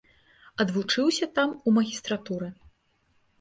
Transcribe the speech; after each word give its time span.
Адвучыўся 0.63 1.27
там 1.35 1.53
у 1.67 1.75
магістратуры. 1.77 2.49